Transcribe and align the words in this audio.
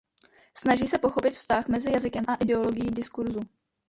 Snaží 0.57 0.87
se 0.87 0.97
pochopit 0.97 1.31
vztah 1.31 1.67
mezi 1.67 1.91
jazykem 1.91 2.23
a 2.27 2.35
ideologií 2.35 2.91
diskurzu. 2.91 3.39